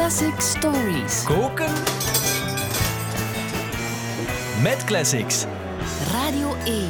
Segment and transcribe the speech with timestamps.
[0.00, 1.24] Classic Stories.
[1.24, 1.72] Koken
[4.62, 5.44] met classics.
[6.12, 6.88] Radio 1.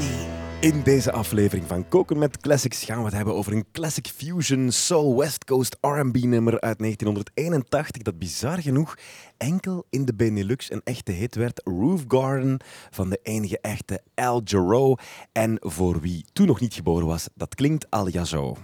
[0.60, 4.70] In deze aflevering van Koken met Classics gaan we het hebben over een classic fusion
[4.70, 8.94] soul West Coast R&B nummer uit 1981 dat bizar genoeg
[9.36, 11.60] enkel in de Benelux een echte hit werd.
[11.64, 14.98] Roof Garden van de enige echte Al Jarreau.
[15.32, 18.56] En voor wie toen nog niet geboren was, dat klinkt al ja zo.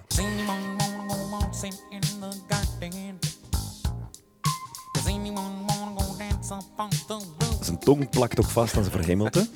[7.60, 9.48] Zijn tong plakt ook vast aan zijn verhemelte.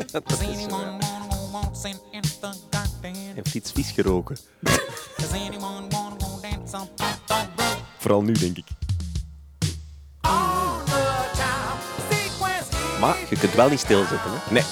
[2.71, 3.15] Garden?
[3.35, 4.37] heeft iets vies geroken.
[7.99, 8.67] Vooral nu, denk ik.
[13.01, 14.31] Maar je kunt wel niet stilzitten.
[14.31, 14.53] Hè?
[14.53, 14.65] Nee.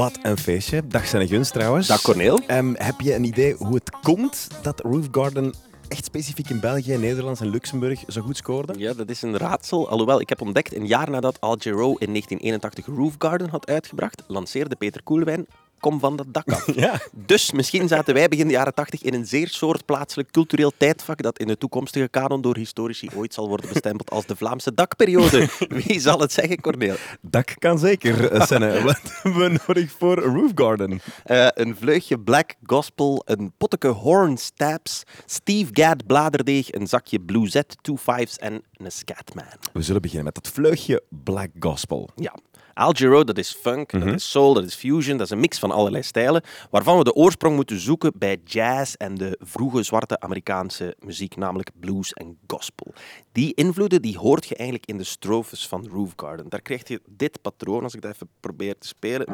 [0.00, 0.86] Wat een feestje.
[0.86, 1.86] Dag zijn gunst trouwens.
[1.86, 2.40] Dag Corneel.
[2.46, 5.54] Ehm, heb je een idee hoe het komt dat Roof Garden
[5.88, 8.74] echt specifiek in België, Nederland en Luxemburg zo goed scoorde?
[8.78, 9.88] Ja, dat is een raadsel.
[9.88, 14.22] Alhoewel, ik heb ontdekt, een jaar nadat Al Jarreau in 1981 Roof Garden had uitgebracht,
[14.26, 15.46] lanceerde Peter Koelewijn
[15.80, 16.68] Kom van dat dak af.
[16.80, 17.00] Ja.
[17.12, 21.22] Dus misschien zaten wij begin de jaren 80 in een zeer soort plaatselijk cultureel tijdvak
[21.22, 25.48] dat in de toekomstige kanon door historici ooit zal worden bestempeld als de Vlaamse dakperiode.
[25.86, 26.96] Wie zal het zeggen, Corneel?
[27.20, 28.82] Dak kan zeker, eh, Senne.
[28.82, 31.00] Wat hebben we nodig voor Roof Garden?
[31.24, 37.76] Eh, een vleugje black gospel, een potteke horn stabs, Steve Gadd bladerdeeg, een zakje bluezette,
[37.80, 39.44] two fives en een scatman.
[39.72, 42.10] We zullen beginnen met dat vleugje Black Gospel.
[42.14, 42.34] Ja.
[42.74, 45.58] Al Jarreau, dat is funk, dat is soul, dat is fusion, dat is een mix
[45.58, 50.20] van allerlei stijlen, waarvan we de oorsprong moeten zoeken bij jazz en de vroege zwarte
[50.20, 52.94] Amerikaanse muziek, namelijk blues en gospel.
[53.32, 56.48] Die invloeden die hoort je eigenlijk in de strofes van Roof Garden.
[56.48, 59.26] Daar krijg je dit patroon, als ik dat even probeer te spelen.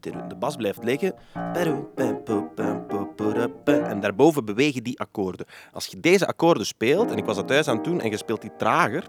[0.00, 1.14] De bas blijft liggen.
[3.64, 5.46] En daarboven bewegen die akkoorden.
[5.72, 8.16] Als je deze akkoorden speelt, en ik was dat thuis aan het doen, en je
[8.16, 9.04] speelt die trager,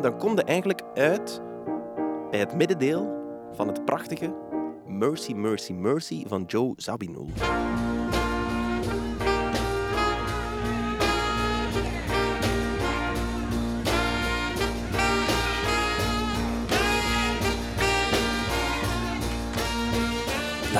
[0.00, 1.40] dan kom je eigenlijk uit
[2.30, 4.34] bij het middendeel van het prachtige
[4.86, 7.28] Mercy, Mercy, Mercy van Joe Zawinul.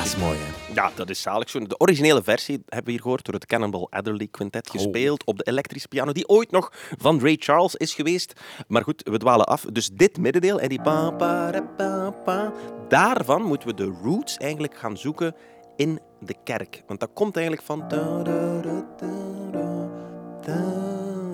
[0.07, 0.73] Is mooi, hè?
[0.73, 1.49] Ja, dat is zalig.
[1.49, 1.59] Zo.
[1.59, 5.43] De originele versie hebben we hier gehoord door het Cannonball Adderley Quintet, gespeeld op de
[5.43, 8.33] elektrische piano, die ooit nog van Ray Charles is geweest.
[8.67, 9.65] Maar goed, we dwalen af.
[9.71, 12.53] Dus dit middendeel en die pa, pa, pa, pa,
[12.89, 15.35] daarvan moeten we de roots eigenlijk gaan zoeken
[15.75, 16.83] in de kerk.
[16.87, 17.87] Want dat komt eigenlijk van...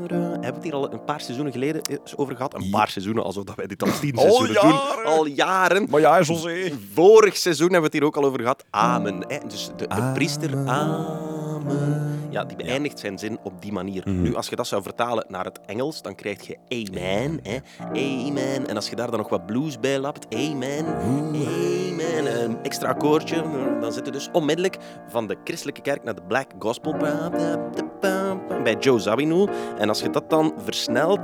[0.09, 1.81] Hebben we het hier al een paar seizoenen geleden
[2.15, 2.53] over gehad?
[2.53, 4.71] Een paar seizoenen, alsof dat wij dit al tien seizoenen doen.
[4.71, 5.05] jaren.
[5.05, 5.87] Al jaren.
[5.89, 6.71] Maar ja, José.
[6.93, 8.63] Vorig seizoen hebben we het hier ook al over gehad.
[8.69, 9.25] Amen.
[9.27, 9.37] Hè?
[9.47, 12.27] Dus de, priester, amen.
[12.29, 14.09] Ja, die beëindigt zijn zin op die manier.
[14.09, 17.39] Nu, als je dat zou vertalen naar het Engels, dan krijg je amen.
[17.43, 17.57] Hè?
[17.87, 18.67] Amen.
[18.67, 20.85] En als je daar dan nog wat blues bij lapt, amen.
[20.85, 22.43] Amen.
[22.43, 23.43] Een extra akkoordje.
[23.81, 24.77] Dan zit je dus onmiddellijk
[25.07, 26.95] van de christelijke kerk naar de black gospel.
[28.63, 29.49] Bij Joe Zawinul.
[29.77, 31.19] En als je dat dan versnelt...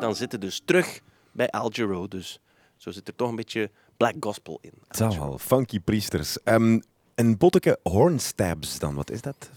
[0.00, 1.00] dan zit het dus terug
[1.32, 2.08] bij Al Jarreau.
[2.08, 2.40] Dus
[2.76, 4.72] zo zit er toch een beetje black gospel in.
[4.86, 5.38] Het zal wel.
[5.38, 6.42] Funky priesters.
[6.42, 6.80] Ehm,
[7.14, 9.50] een botteke hornstabs dan, wat is dat?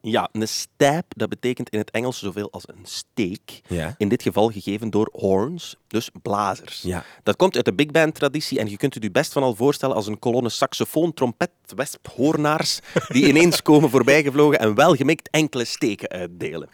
[0.00, 3.60] Ja, een stab, dat betekent in het Engels zoveel als een steek.
[3.68, 3.94] Ja.
[3.98, 6.82] In dit geval gegeven door horns, dus blazers.
[6.82, 7.04] Ja.
[7.22, 9.54] Dat komt uit de big band traditie en je kunt het je best van al
[9.54, 15.64] voorstellen als een kolonne saxofoon, trompet, wesp, hoornaars die ineens komen voorbijgevlogen en welgemikt enkele
[15.64, 16.68] steken uitdelen.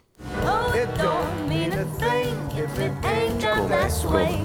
[0.44, 4.38] Oh, it don't mean a thing if it ain't done this way.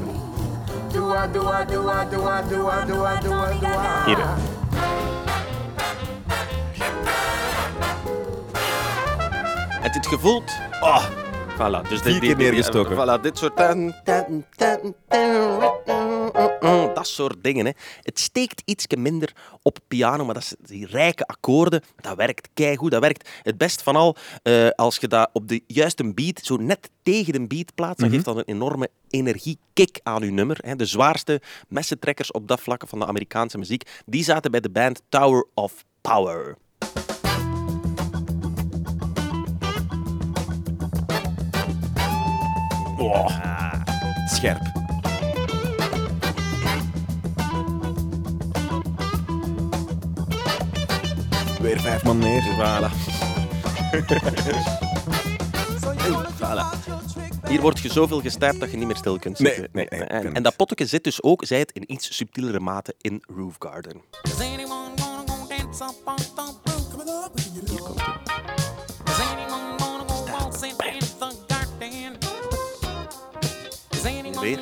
[0.91, 2.45] Do I, do I, do I, do I,
[4.05, 4.50] do
[10.01, 10.51] Het gevoeld.
[10.79, 11.09] Oh,
[11.53, 11.89] voilà.
[11.89, 12.95] Dus Vier keer neergestoken.
[12.95, 13.57] Voilà, dit soort.
[16.95, 17.65] Dat soort dingen.
[17.65, 17.71] Hè.
[18.01, 21.83] Het steekt iets minder op piano, maar dat is die rijke akkoorden.
[21.95, 22.91] Dat werkt keigoed.
[22.91, 26.55] Dat werkt het best van al eh, als je dat op de juiste beat, zo
[26.55, 27.99] net tegen de beat plaatst.
[27.99, 30.57] Dan geeft dat een enorme energiekick aan uw nummer.
[30.61, 30.75] Hè.
[30.75, 35.01] De zwaarste messentrekkers op dat vlak van de Amerikaanse muziek, die zaten bij de band
[35.09, 36.57] Tower of Power.
[44.27, 44.61] Scherp.
[51.61, 52.41] Weer vijf man meer.
[52.41, 52.89] Voilà.
[56.39, 56.65] Voilà.
[57.47, 59.67] Hier wordt je zoveel gestapt dat je niet meer stil kunt zitten.
[59.71, 62.95] nee, nee, en, en dat potje zit dus ook, zij het, in iets subtielere mate
[63.01, 64.01] in Roof Garden.
[74.41, 74.59] Weer.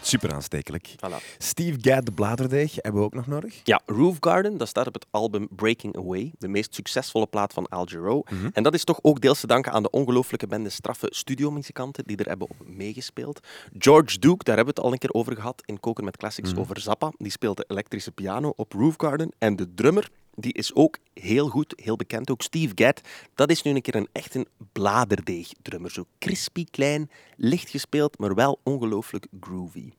[0.00, 0.88] Super aanstekelijk.
[0.96, 1.36] Voilà.
[1.38, 3.60] Steve Gadd, de bladerdeeg, hebben we ook nog nodig.
[3.64, 7.66] Ja, Roof Garden, dat staat op het album Breaking Away, de meest succesvolle plaat van
[7.68, 8.22] Al Jarreau.
[8.30, 8.48] Mhm.
[8.52, 12.16] En dat is toch ook deels te danken aan de ongelooflijke bende straffe studiomuzikanten die
[12.16, 13.40] er hebben op meegespeeld.
[13.78, 16.50] George Duke, daar hebben we het al een keer over gehad in Koken met Classics
[16.50, 16.60] Mhm.
[16.60, 17.12] over Zappa.
[17.16, 19.32] Die speelt de elektrische piano op Roof Garden.
[19.38, 22.42] En de drummer, die is ook heel goed, heel bekend ook.
[22.42, 23.00] Steve Gadd,
[23.34, 25.90] dat is nu een keer een echt een bladerdeeg-drummer.
[25.90, 29.92] Zo crispy, klein, licht gespeeld, maar wel ongelooflijk groovy.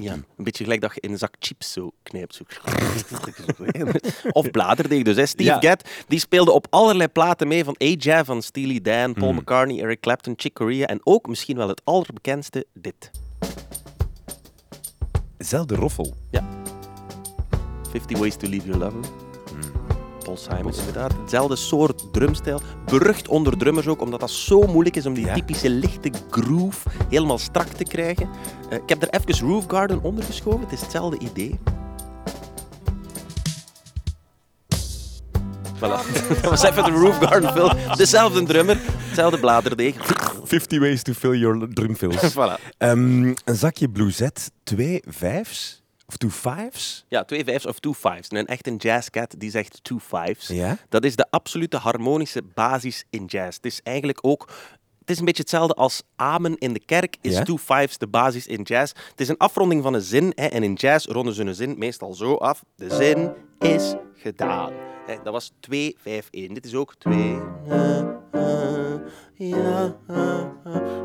[0.00, 2.34] Ja, een beetje gelijk dat je in een zak chips zo knijpt.
[2.34, 2.44] Zo.
[4.32, 5.16] Of bladerdeeg dus.
[5.16, 5.26] Hè.
[5.26, 5.60] Steve Ja.
[5.60, 9.38] Gadd die speelde op allerlei platen mee, van AJ, van Steely Dan, Paul Mm.
[9.38, 13.10] McCartney, Eric Clapton, Chick Corea en ook misschien wel het allerbekendste, dit.
[15.38, 16.14] Zelfde roffel.
[17.90, 19.10] 50 Ways to Leave Your Lover.
[20.24, 21.12] Paul Simon, inderdaad.
[21.20, 22.60] Hetzelfde soort drumstijl.
[22.86, 25.34] Berucht onder drummers ook, omdat dat zo moeilijk is om die Ja.
[25.34, 28.28] typische lichte groove helemaal strak te krijgen.
[28.70, 30.60] Eh, ik heb er even Roof Garden onder geschoven.
[30.60, 31.58] Het is hetzelfde idee.
[35.76, 36.00] Voilà.
[36.42, 37.96] Dat was even de Roof Garden film.
[37.96, 39.94] Dezelfde drummer, hetzelfde bladerdeeg.
[40.44, 42.32] 50 ways to fill your drumfills.
[42.36, 42.74] voilà.
[42.78, 45.79] Ehm, een zakje Bluezet, twee vijfs
[46.10, 47.04] of two fives.
[47.08, 48.28] Ja, twee vijfs of two fives.
[48.28, 50.46] En een echt een jazzcat die zegt two fives.
[50.46, 50.76] Ja?
[50.88, 53.56] Dat is de absolute harmonische basis in jazz.
[53.56, 54.48] Het is eigenlijk ook...
[54.98, 57.42] Het is een beetje hetzelfde als amen in de kerk is Ja?
[57.42, 58.92] two fives de basis in jazz.
[59.10, 60.32] Het is een afronding van een zin.
[60.34, 62.64] Hè, en in jazz ronden ze een zin meestal zo af.
[62.76, 64.72] De zin is gedaan.
[65.06, 66.54] Hè, dat was 2, 5, 1.
[66.54, 67.38] Dit is ook 2.
[69.48, 69.96] Ja.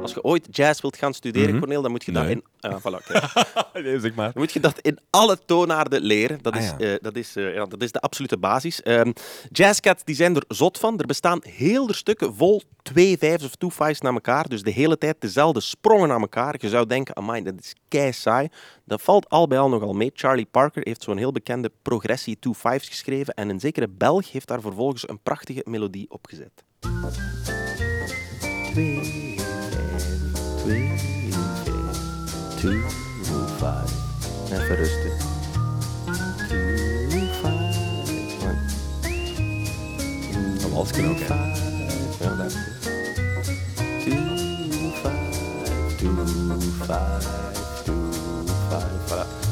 [0.01, 2.43] Als je ooit jazz wilt gaan studeren, Cornel, dan moet je dat in...
[2.59, 3.31] ah, voilà, kijk.
[3.83, 4.31] nee, zeg maar.
[4.33, 6.39] Dan moet je dat in alle toonaarden leren.
[6.41, 6.77] Dat Ah, is, ja.
[6.77, 8.81] eh, dat is, eh, ja, dat is de absolute basis.
[8.81, 9.11] Ehm
[9.51, 10.99] jazzcats die zijn er zot van.
[10.99, 14.47] Er bestaan heel er stukken vol twee vijfs of two fives naar elkaar.
[14.49, 16.55] Dus de hele tijd dezelfde sprongen naar elkaar.
[16.57, 18.47] Je zou denken, amai, dat is kei saai.
[18.85, 20.11] Dat valt al bij al nogal mee.
[20.13, 23.33] Charlie Parker heeft zo'n heel bekende progressie two fives geschreven.
[23.33, 26.63] En een zekere Belg heeft daar vervolgens een prachtige melodie op gezet.
[28.75, 29.35] Twee,
[29.71, 30.03] vijf,
[30.63, 30.91] twee,
[31.63, 31.97] vijf,
[32.59, 32.81] two,
[33.57, 33.93] five.
[34.51, 35.13] Even rustig.
[36.49, 37.77] Two, five,
[38.41, 38.57] one.
[40.63, 41.25] Een walsje ook, hè.
[41.25, 42.23] Five.
[42.23, 42.81] Ja, dat is het.
[44.03, 44.21] Two,
[44.91, 46.25] five, two,
[46.85, 47.27] five,
[47.83, 48.11] two,
[49.07, 49.44] five.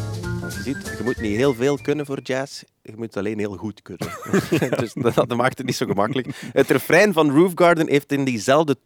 [0.64, 2.64] Ziet, je moet niet heel veel kunnen voor jazz.
[2.82, 4.08] Je moet het alleen heel goed kunnen.
[4.80, 6.28] dus dat, dat maakt het niet zo gemakkelijk.
[6.54, 8.78] Het refrein van Roof Garden heeft in diezelfde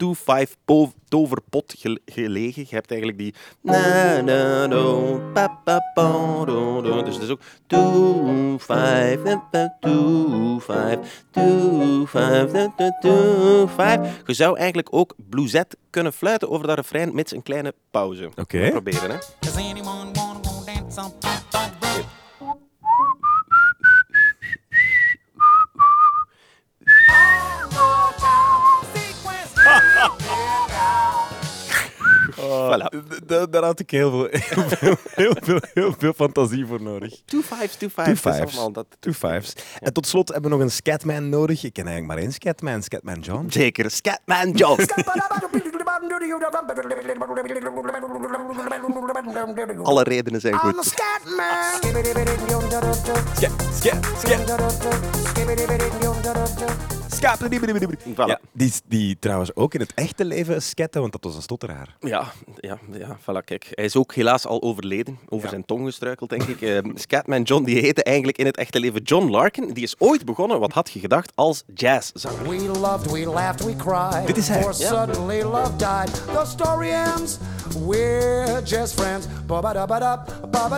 [0.49, 2.65] 2-5 po- toverpot gel- gelegen.
[2.69, 3.33] Je hebt eigenlijk die...
[3.61, 7.03] Na, na, do, pa, pa, pa, do, do.
[7.03, 7.79] Dus het is ook 2,
[8.57, 9.19] 5,
[9.79, 10.99] 2, 5,
[11.31, 12.51] 2, 5,
[12.99, 14.21] 2, 5.
[14.25, 18.29] Je zou eigenlijk ook blueset kunnen fluiten over dat refrein met een kleine pauze.
[18.35, 18.69] Oké.
[18.71, 19.17] Proberen, hè.
[32.37, 32.85] Voilà.
[32.89, 36.81] D- d- Daar had ik heel veel, heel veel, heel veel, heel veel fantasie voor
[36.81, 37.13] nodig.
[37.25, 38.21] Two fives, two Two fives.
[38.21, 38.73] dat is fives.
[38.73, 38.85] dat.
[38.99, 39.53] Two fives.
[39.79, 41.63] En tot slot hebben we nog een Scatman nodig.
[41.63, 43.45] Ik ken eigenlijk maar één Scatman, Scatman John.
[43.49, 44.81] Zeker, Scatman John.
[49.83, 50.85] Alle redenen zijn goed.
[53.35, 54.55] Scat, scat, scat.
[58.13, 58.25] Voilà.
[58.27, 61.95] Ja, die, die trouwens ook in het echte leven scatten, want dat was een stotteraar.
[61.99, 63.67] Ja, ja, ja, voilà, kijk.
[63.71, 65.19] Hij is ook helaas al overleden.
[65.29, 66.55] Over zijn tong gestruikeld, denk ik.
[66.67, 69.73] Eh, Scatman John, die heette eigenlijk in het echte leven John Larkin.
[69.73, 72.49] Die is ooit begonnen, wat had je gedacht, als jazzzanger.
[72.49, 74.27] We loved, we laughed, we cried.
[74.27, 74.73] Dit is hij.
[74.73, 76.13] Suddenly love died.
[76.13, 77.37] The story ends.
[77.85, 79.25] We're just friends.
[79.47, 80.77] Scabba baba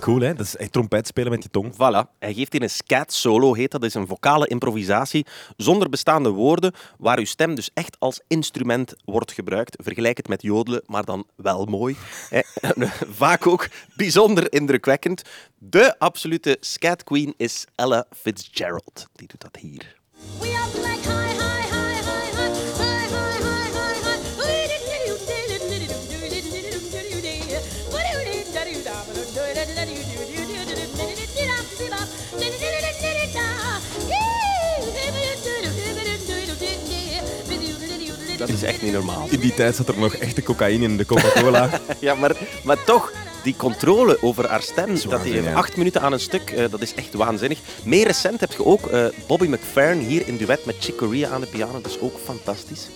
[0.00, 0.34] Cool, hè?
[0.34, 1.72] Dat is echt trompet spelen met je tong.
[1.74, 3.80] Voilà, hij geeft hier een scat solo, heet dat.
[3.80, 8.94] Dat is een vocale improvisatie zonder bestaande woorden, waar uw stem dus echt als instrument
[9.04, 9.76] wordt gebruikt.
[9.82, 11.96] Vergelijk het met jodelen, maar dan wel mooi.
[13.22, 15.22] Vaak ook bijzonder indrukwekkend.
[15.58, 19.06] De absolute scat queen is Ella Fitzgerald.
[19.12, 19.96] Die doet dat hier.
[38.46, 39.26] Dat is echt niet normaal.
[39.30, 41.70] In die tijd zat er nog echte cocaïne in de Coca-Cola.
[42.00, 43.12] Ja, maar, maar toch,
[43.42, 46.94] die controle over haar stem, dat die acht minuten aan een stuk, eh, dat is
[46.94, 47.58] echt waanzinnig.
[47.84, 51.40] Meer recent heb je ook eh, Bobby McFerrin hier in duet met Chick Corea aan
[51.40, 51.80] de piano.
[51.80, 52.88] Dat is ook fantastisch.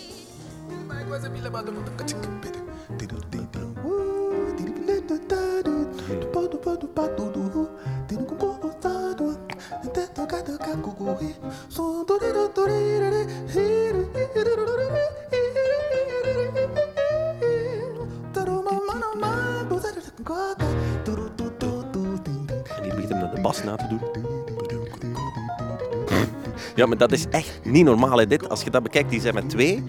[26.81, 28.19] Ja, maar dat is echt niet normaal.
[28.19, 28.49] Hè, dit.
[28.49, 29.83] Als je dat bekijkt, die zijn met twee.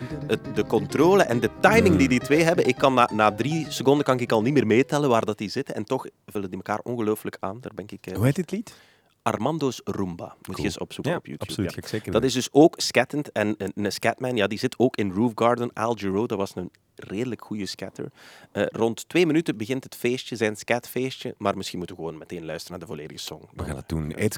[0.53, 2.67] De controle en de timing die die twee hebben.
[2.67, 5.49] Ik kan na, na drie seconden kan ik al niet meer meetellen waar dat die
[5.49, 5.75] zitten.
[5.75, 7.57] En toch vullen die elkaar ongelooflijk aan.
[7.61, 8.05] Daar ben ik...
[8.07, 8.73] eh, Hoe heet dit lied?
[9.21, 10.35] Armando's Roomba.
[10.47, 11.49] Moet je eens opzoeken Ja, op YouTube.
[11.49, 11.69] absoluut.
[11.69, 11.75] ja.
[11.75, 13.31] Ga ik zeker Dat is dus ook scattend.
[13.31, 15.73] En een, een scatman, ja, die zit ook in Roof Garden.
[15.73, 18.11] Al Giro, dat was een redelijk goede scatter.
[18.51, 21.35] Eh, rond twee minuten begint het feestje, zijn scatfeestje.
[21.37, 23.41] Maar misschien moeten we gewoon meteen luisteren naar de volledige song.
[23.53, 24.13] We gaan het doen.
[24.15, 24.33] Eet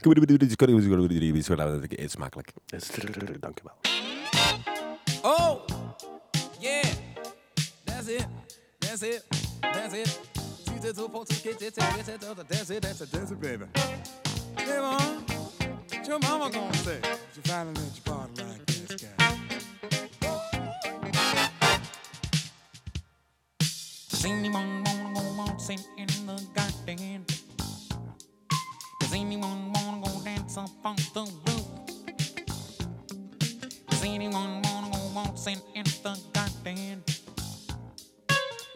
[1.99, 2.51] Eet smakelijk.
[2.65, 2.89] Dus,
[3.39, 3.75] Dank u wel.
[5.21, 5.65] Oh,
[6.59, 6.83] yeah,
[7.83, 8.27] that's it,
[8.77, 9.23] that's it,
[9.59, 10.19] that's it.
[10.63, 13.65] That's it, that's it, that's it, that's it, baby.
[14.65, 15.25] Hey, mom,
[15.89, 16.99] what your mama gonna say?
[17.35, 19.37] You finally let your body like this guy.
[24.09, 27.25] Does anyone wanna go waltzing in the garden?
[29.01, 31.67] Does anyone wanna go dance up on the roof?
[33.89, 37.03] Does anyone wanna go waltzing in the garden?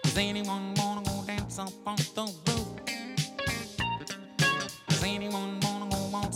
[0.04, 2.68] Does anyone wanna go dance up on the roof?
[4.90, 5.60] Does anyone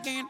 [0.00, 0.26] garden?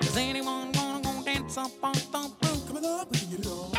[0.00, 2.66] Does anyone wanna go dance up on the roof?
[2.66, 3.72] Come on up, we can get it on.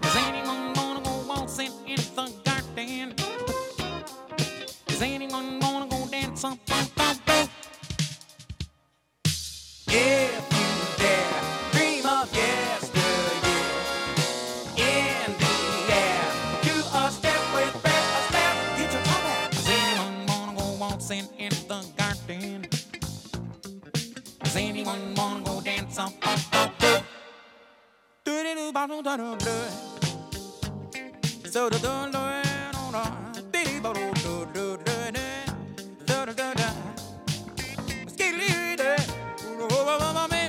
[0.00, 3.14] Does anyone wanna go waltzing in the garden?
[4.86, 7.50] Does anyone wanna go dance up on the roof?
[9.88, 13.64] If you dare, dream of yesteryear.
[14.76, 15.54] In the
[15.92, 16.26] air,
[16.62, 19.50] do a step with breath, a step, get your toe back.
[19.50, 22.68] Does anyone wanna go waltzing in the garden?
[24.48, 26.10] Does anyone wanna go dance Up,
[28.24, 29.56] Do do do ba do da do do.
[31.50, 32.24] So do do do
[32.72, 33.04] do do.
[33.52, 35.26] Di di ba do do do do do.
[36.08, 36.68] Do do do do.
[38.08, 38.96] Skilly do.
[39.60, 40.42] Oh oh oh oh me.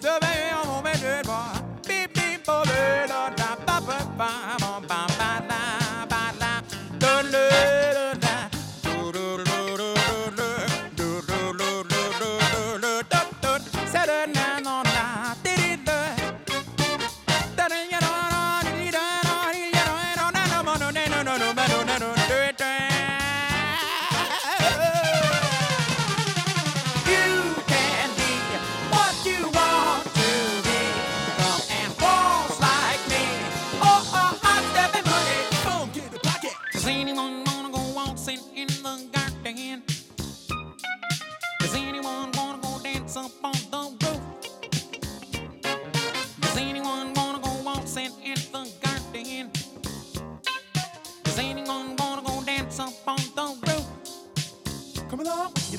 [0.00, 1.38] Do ba oh oh me do ba.
[1.86, 3.76] Beep beep ba ba da da ba
[4.16, 5.17] ba ba ba.
[14.18, 14.87] good man on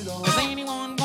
[0.09, 0.98] Does anyone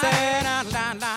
[0.00, 1.09] saying out loud.